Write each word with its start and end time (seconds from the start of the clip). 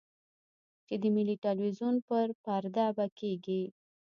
چې 0.87 0.95
د 1.01 1.03
ملي 1.15 1.35
ټلویزیون 1.43 1.95
پر 2.07 2.27
پرده 2.43 2.87
به 2.95 3.05
کېږي. 3.19 3.63